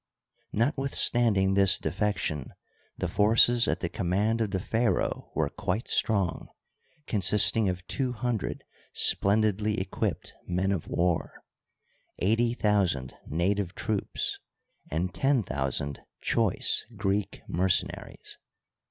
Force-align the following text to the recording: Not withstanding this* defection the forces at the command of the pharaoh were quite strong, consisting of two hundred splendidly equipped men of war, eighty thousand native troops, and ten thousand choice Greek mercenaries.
Not 0.51 0.75
withstanding 0.79 1.53
this* 1.53 1.77
defection 1.77 2.55
the 2.97 3.07
forces 3.07 3.67
at 3.67 3.81
the 3.81 3.87
command 3.87 4.41
of 4.41 4.49
the 4.49 4.59
pharaoh 4.59 5.29
were 5.35 5.47
quite 5.51 5.87
strong, 5.87 6.47
consisting 7.05 7.69
of 7.69 7.85
two 7.85 8.11
hundred 8.11 8.63
splendidly 8.93 9.79
equipped 9.79 10.33
men 10.47 10.71
of 10.71 10.87
war, 10.87 11.43
eighty 12.17 12.55
thousand 12.55 13.13
native 13.27 13.75
troops, 13.75 14.39
and 14.89 15.13
ten 15.13 15.43
thousand 15.43 16.01
choice 16.19 16.83
Greek 16.97 17.43
mercenaries. 17.47 18.39